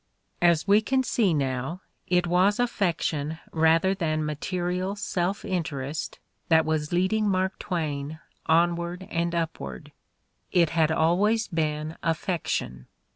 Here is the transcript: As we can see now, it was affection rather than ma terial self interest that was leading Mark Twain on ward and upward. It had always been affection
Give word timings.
As 0.41 0.67
we 0.67 0.81
can 0.81 1.03
see 1.03 1.31
now, 1.31 1.81
it 2.07 2.25
was 2.25 2.59
affection 2.59 3.37
rather 3.51 3.93
than 3.93 4.25
ma 4.25 4.33
terial 4.33 4.97
self 4.97 5.45
interest 5.45 6.17
that 6.49 6.65
was 6.65 6.91
leading 6.91 7.29
Mark 7.29 7.59
Twain 7.59 8.19
on 8.47 8.75
ward 8.75 9.07
and 9.11 9.35
upward. 9.35 9.91
It 10.51 10.71
had 10.71 10.91
always 10.91 11.47
been 11.47 11.97
affection 12.01 12.87